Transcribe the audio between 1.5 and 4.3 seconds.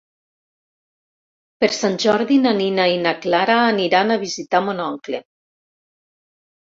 Per Sant Jordi na Nina i na Clara aniran a